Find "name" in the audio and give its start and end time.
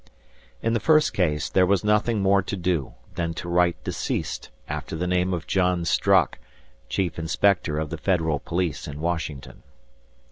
5.05-5.31